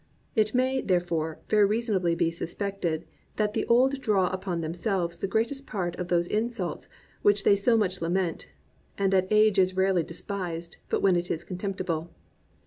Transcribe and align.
It 0.43 0.55
may, 0.55 0.81
therefore, 0.81 1.37
very 1.47 1.65
reasonably 1.67 2.15
be 2.15 2.31
suspected 2.31 3.05
that 3.35 3.53
the 3.53 3.67
old 3.67 4.01
draw 4.01 4.29
upon 4.31 4.59
themselves 4.61 5.19
the 5.19 5.27
greatest 5.27 5.67
part 5.67 5.95
of 5.97 6.07
those 6.07 6.25
insults 6.25 6.89
which 7.21 7.43
they 7.43 7.55
so 7.55 7.77
much 7.77 8.01
lament, 8.01 8.47
and 8.97 9.13
that 9.13 9.27
age 9.29 9.59
is 9.59 9.77
rarely 9.77 10.01
despised 10.01 10.77
but 10.89 11.03
when 11.03 11.15
it 11.15 11.29
is 11.29 11.43
contemptible. 11.43 12.09